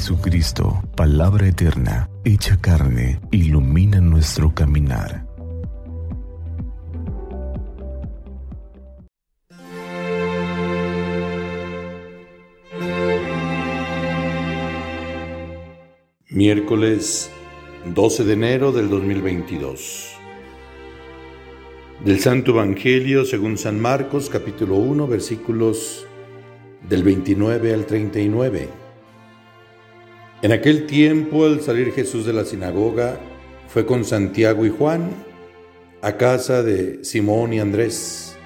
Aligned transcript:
Jesucristo, 0.00 0.82
palabra 0.96 1.46
eterna, 1.46 2.08
hecha 2.24 2.58
carne, 2.58 3.20
ilumina 3.32 4.00
nuestro 4.00 4.54
caminar. 4.54 5.26
Miércoles 16.30 17.30
12 17.94 18.24
de 18.24 18.32
enero 18.32 18.72
del 18.72 18.88
2022. 18.88 20.12
Del 22.06 22.20
Santo 22.20 22.52
Evangelio 22.52 23.26
según 23.26 23.58
San 23.58 23.78
Marcos 23.78 24.30
capítulo 24.30 24.76
1 24.76 25.06
versículos 25.06 26.06
del 26.88 27.02
29 27.02 27.74
al 27.74 27.84
39. 27.84 28.89
En 30.42 30.52
aquel 30.52 30.86
tiempo, 30.86 31.44
al 31.44 31.60
salir 31.60 31.92
Jesús 31.92 32.24
de 32.24 32.32
la 32.32 32.46
sinagoga, 32.46 33.20
fue 33.68 33.84
con 33.84 34.06
Santiago 34.06 34.64
y 34.64 34.70
Juan 34.70 35.10
a 36.00 36.16
casa 36.16 36.62
de 36.62 37.04
Simón 37.04 37.52
y 37.52 37.60
Andrés. 37.60 38.36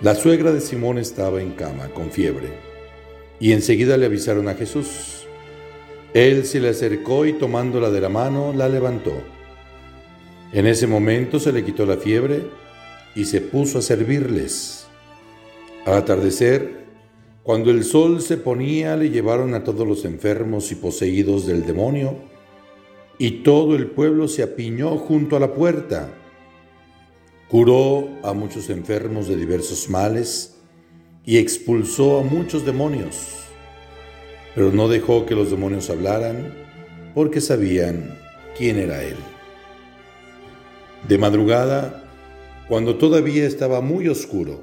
La 0.00 0.16
suegra 0.16 0.50
de 0.50 0.60
Simón 0.60 0.98
estaba 0.98 1.40
en 1.40 1.52
cama 1.52 1.88
con 1.90 2.10
fiebre 2.10 2.48
y 3.38 3.52
enseguida 3.52 3.96
le 3.96 4.06
avisaron 4.06 4.48
a 4.48 4.54
Jesús. 4.54 5.28
Él 6.14 6.44
se 6.44 6.58
le 6.58 6.70
acercó 6.70 7.26
y 7.26 7.34
tomándola 7.34 7.90
de 7.90 8.00
la 8.00 8.08
mano 8.08 8.52
la 8.52 8.68
levantó. 8.68 9.12
En 10.52 10.66
ese 10.66 10.88
momento 10.88 11.38
se 11.38 11.52
le 11.52 11.64
quitó 11.64 11.86
la 11.86 11.96
fiebre 11.96 12.42
y 13.14 13.24
se 13.26 13.40
puso 13.40 13.78
a 13.78 13.82
servirles. 13.82 14.88
Al 15.86 15.94
atardecer, 15.94 16.81
cuando 17.42 17.72
el 17.72 17.82
sol 17.82 18.22
se 18.22 18.36
ponía, 18.36 18.96
le 18.96 19.10
llevaron 19.10 19.54
a 19.54 19.64
todos 19.64 19.86
los 19.86 20.04
enfermos 20.04 20.70
y 20.70 20.76
poseídos 20.76 21.44
del 21.46 21.66
demonio, 21.66 22.16
y 23.18 23.42
todo 23.42 23.74
el 23.74 23.88
pueblo 23.88 24.28
se 24.28 24.44
apiñó 24.44 24.96
junto 24.96 25.36
a 25.36 25.40
la 25.40 25.52
puerta. 25.52 26.08
Curó 27.48 28.08
a 28.22 28.32
muchos 28.32 28.70
enfermos 28.70 29.28
de 29.28 29.36
diversos 29.36 29.90
males 29.90 30.56
y 31.24 31.38
expulsó 31.38 32.20
a 32.20 32.22
muchos 32.22 32.64
demonios, 32.64 33.38
pero 34.54 34.70
no 34.70 34.88
dejó 34.88 35.26
que 35.26 35.34
los 35.34 35.50
demonios 35.50 35.90
hablaran 35.90 36.54
porque 37.14 37.40
sabían 37.40 38.18
quién 38.56 38.78
era 38.78 39.02
él. 39.02 39.16
De 41.08 41.18
madrugada, 41.18 42.04
cuando 42.68 42.96
todavía 42.96 43.46
estaba 43.46 43.80
muy 43.80 44.08
oscuro, 44.08 44.62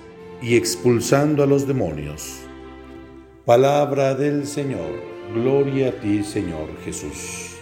y 0.41 0.55
expulsando 0.55 1.43
a 1.43 1.45
los 1.45 1.67
demonios. 1.67 2.39
Palabra 3.45 4.15
del 4.15 4.47
Señor. 4.47 5.11
Gloria 5.33 5.89
a 5.89 5.91
ti, 5.91 6.23
Señor 6.23 6.67
Jesús. 6.83 7.57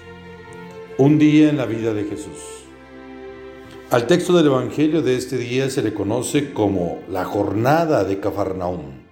Un 0.97 1.19
día 1.19 1.49
en 1.49 1.57
la 1.57 1.65
vida 1.65 1.93
de 1.93 2.05
Jesús. 2.05 2.65
Al 3.91 4.07
texto 4.07 4.35
del 4.37 4.47
Evangelio 4.47 5.01
de 5.01 5.17
este 5.17 5.37
día 5.37 5.69
se 5.69 5.81
le 5.81 5.93
conoce 5.93 6.53
como 6.53 6.99
la 7.09 7.25
jornada 7.25 8.03
de 8.03 8.19
Cafarnaún, 8.19 9.03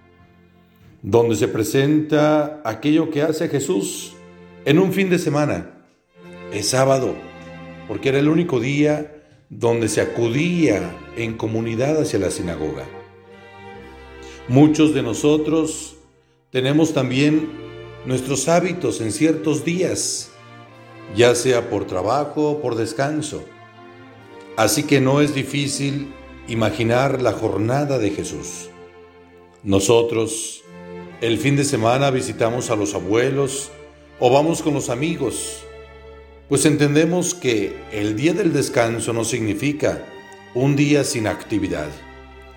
donde 1.02 1.36
se 1.36 1.48
presenta 1.48 2.62
aquello 2.64 3.10
que 3.10 3.22
hace 3.22 3.50
Jesús 3.50 4.14
en 4.66 4.80
un 4.80 4.94
fin 4.94 5.10
de 5.10 5.20
semana. 5.20 5.84
Es 6.54 6.70
sábado, 6.70 7.16
porque 7.88 8.10
era 8.10 8.20
el 8.20 8.30
único 8.30 8.60
día 8.60 9.24
donde 9.50 9.88
se 9.88 10.02
acudía 10.02 10.96
en 11.16 11.38
comunidad 11.38 12.00
hacia 12.02 12.20
la 12.20 12.32
sinagoga. 12.32 12.97
Muchos 14.50 14.94
de 14.94 15.04
nosotros 15.04 15.98
tenemos 16.52 16.94
también 16.94 17.50
nuestros 18.06 18.48
hábitos 18.48 19.02
en 19.02 19.12
ciertos 19.12 19.66
días, 19.66 20.32
ya 21.18 21.36
sea 21.36 21.70
por 21.70 21.86
trabajo 21.86 22.52
o 22.52 22.62
por 22.62 22.76
descanso. 22.76 23.44
Así 24.56 24.84
que 24.84 25.02
no 25.02 25.20
es 25.20 25.36
difícil 25.36 26.14
imaginar 26.48 27.22
la 27.22 27.34
jornada 27.34 28.00
de 28.00 28.12
Jesús. 28.12 28.70
Nosotros 29.64 30.64
el 31.20 31.40
fin 31.40 31.58
de 31.58 31.66
semana 31.66 32.10
visitamos 32.10 32.70
a 32.70 32.78
los 32.78 32.94
abuelos 32.96 33.70
o 34.18 34.32
vamos 34.32 34.62
con 34.62 34.74
los 34.74 34.90
amigos, 34.90 35.66
pues 36.48 36.66
entendemos 36.66 37.34
que 37.34 37.76
el 37.92 38.16
día 38.16 38.32
del 38.34 38.54
descanso 38.54 39.12
no 39.12 39.26
significa 39.26 40.06
un 40.56 40.78
día 40.78 41.04
sin 41.04 41.28
actividad, 41.28 41.90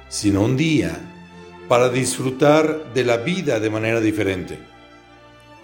sino 0.09 0.43
un 0.43 0.57
día 0.57 1.11
para 1.71 1.89
disfrutar 1.89 2.93
de 2.95 3.05
la 3.05 3.19
vida 3.19 3.61
de 3.61 3.71
manera 3.71 4.01
diferente. 4.01 4.59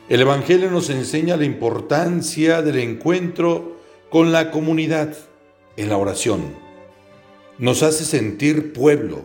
El 0.09 0.21
Evangelio 0.21 0.71
nos 0.71 0.89
enseña 0.89 1.37
la 1.37 1.45
importancia 1.45 2.63
del 2.63 2.79
encuentro 2.79 3.81
con 4.09 4.31
la 4.31 4.53
comunidad 4.53 5.17
en 5.77 5.89
la 5.89 5.97
oración. 5.97 6.55
Nos 7.59 7.83
hace 7.83 8.05
sentir 8.05 8.73
pueblo, 8.73 9.25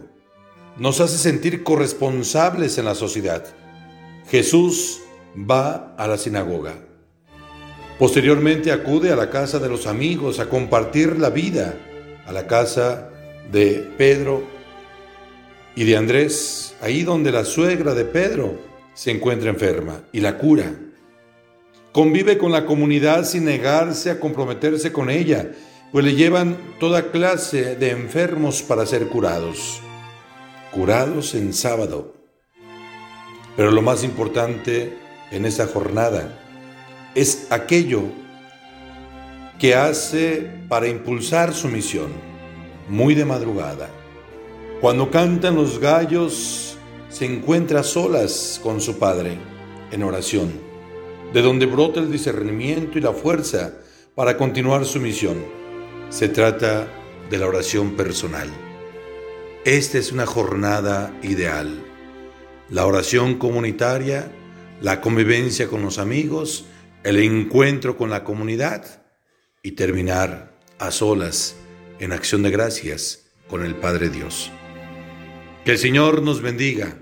nos 0.75 1.01
hace 1.01 1.19
sentir 1.19 1.61
corresponsables 1.61 2.79
en 2.79 2.85
la 2.85 2.95
sociedad. 2.95 3.45
Jesús 4.31 5.01
va 5.37 5.93
a 5.99 6.07
la 6.07 6.17
sinagoga. 6.17 6.73
Posteriormente 7.99 8.71
acude 8.71 9.11
a 9.11 9.15
la 9.15 9.29
casa 9.29 9.59
de 9.59 9.69
los 9.69 9.85
amigos 9.85 10.39
a 10.39 10.49
compartir 10.49 11.19
la 11.19 11.29
vida, 11.29 11.75
a 12.25 12.31
la 12.31 12.47
casa 12.47 13.11
de 13.51 13.87
Pedro 13.99 14.41
y 15.75 15.85
de 15.85 15.97
Andrés, 15.97 16.75
ahí 16.81 17.03
donde 17.03 17.31
la 17.31 17.45
suegra 17.45 17.93
de 17.93 18.05
Pedro 18.05 18.59
se 18.93 19.11
encuentra 19.11 19.49
enferma 19.49 20.03
y 20.11 20.19
la 20.19 20.37
cura. 20.37 20.73
Convive 21.91 22.37
con 22.37 22.51
la 22.51 22.65
comunidad 22.65 23.25
sin 23.25 23.45
negarse 23.45 24.11
a 24.11 24.19
comprometerse 24.19 24.91
con 24.91 25.09
ella, 25.09 25.51
pues 25.91 26.05
le 26.05 26.15
llevan 26.15 26.57
toda 26.79 27.11
clase 27.11 27.75
de 27.75 27.91
enfermos 27.91 28.61
para 28.61 28.85
ser 28.85 29.07
curados. 29.07 29.81
Curados 30.71 31.35
en 31.35 31.53
sábado. 31.53 32.13
Pero 33.57 33.71
lo 33.71 33.81
más 33.81 34.03
importante 34.03 34.97
en 35.31 35.45
esa 35.45 35.67
jornada 35.67 36.39
es 37.13 37.47
aquello 37.49 38.03
que 39.59 39.75
hace 39.75 40.49
para 40.69 40.87
impulsar 40.87 41.53
su 41.53 41.67
misión, 41.67 42.11
muy 42.87 43.15
de 43.15 43.25
madrugada 43.25 43.89
cuando 44.81 45.11
cantan 45.11 45.55
los 45.55 45.79
gallos, 45.79 46.75
se 47.07 47.25
encuentra 47.25 47.83
solas 47.83 48.59
con 48.63 48.81
su 48.81 48.97
Padre 48.97 49.37
en 49.91 50.01
oración, 50.01 50.51
de 51.31 51.43
donde 51.43 51.67
brota 51.67 51.99
el 51.99 52.11
discernimiento 52.11 52.97
y 52.97 53.01
la 53.01 53.13
fuerza 53.13 53.75
para 54.15 54.37
continuar 54.37 54.85
su 54.85 54.99
misión. 54.99 55.45
Se 56.09 56.29
trata 56.29 56.87
de 57.29 57.37
la 57.37 57.47
oración 57.47 57.95
personal. 57.95 58.49
Esta 59.65 59.99
es 59.99 60.11
una 60.11 60.25
jornada 60.25 61.15
ideal. 61.21 61.85
La 62.67 62.87
oración 62.87 63.35
comunitaria, 63.35 64.31
la 64.81 64.99
convivencia 64.99 65.67
con 65.67 65.83
los 65.83 65.99
amigos, 65.99 66.65
el 67.03 67.19
encuentro 67.19 67.97
con 67.97 68.09
la 68.09 68.23
comunidad 68.23 69.03
y 69.61 69.73
terminar 69.73 70.57
a 70.79 70.89
solas 70.89 71.55
en 71.99 72.13
acción 72.13 72.41
de 72.41 72.49
gracias 72.49 73.27
con 73.47 73.63
el 73.63 73.75
Padre 73.75 74.09
Dios. 74.09 74.51
Que 75.63 75.73
el 75.73 75.77
Señor 75.77 76.23
nos 76.23 76.41
bendiga, 76.41 76.97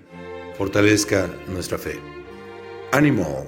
fortalezca 0.58 1.30
nuestra 1.48 1.78
fe. 1.78 1.98
Ánimo. 2.92 3.48